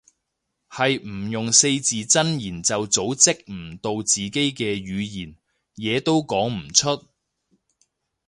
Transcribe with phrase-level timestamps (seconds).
[0.67, 5.35] 係唔用四字真言就組織唔到自己嘅語言，
[5.75, 7.05] 嘢都講唔出